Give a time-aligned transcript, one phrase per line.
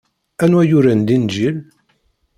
[0.43, 1.57] Anwa yuran Linǧil?